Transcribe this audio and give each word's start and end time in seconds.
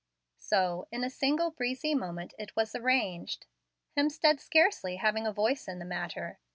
So, 0.39 0.87
in 0.91 1.03
a 1.03 1.11
single 1.11 1.51
breezy 1.51 1.93
moment, 1.93 2.33
it 2.39 2.55
was 2.55 2.73
arranged, 2.73 3.45
Hemstead 3.95 4.39
scarcely 4.39 4.95
having 4.95 5.27
a 5.27 5.31
voice 5.31 5.67
in 5.67 5.77
the 5.77 5.85
matter. 5.85 6.39